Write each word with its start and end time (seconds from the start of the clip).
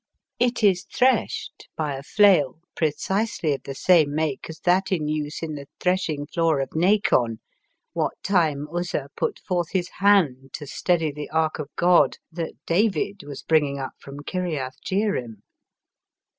It 0.39 0.63
is 0.63 0.85
threshed 0.85 1.67
by 1.77 1.95
a 1.95 2.01
flail 2.01 2.59
pre 2.75 2.89
cisely 2.89 3.53
of 3.53 3.61
the 3.61 3.75
same 3.75 4.15
make 4.15 4.49
as 4.49 4.59
that 4.61 4.91
in 4.91 5.07
use 5.07 5.43
in 5.43 5.53
the 5.53 5.67
threshing 5.79 6.25
floor 6.25 6.59
of 6.59 6.69
Nachon, 6.73 7.37
what 7.93 8.13
time 8.23 8.67
Uzzah 8.75 9.09
put 9.15 9.37
forth 9.37 9.73
his 9.73 9.89
hand 9.99 10.53
to 10.53 10.65
steady 10.65 11.11
the 11.11 11.29
oxk 11.31 11.59
of 11.59 11.69
God 11.75 12.17
that 12.31 12.53
David 12.65 13.21
was 13.27 13.43
bringing 13.43 13.77
up 13.77 13.93
from 13.99 14.21
Kirjath 14.23 14.81
Jearim. 14.83 15.43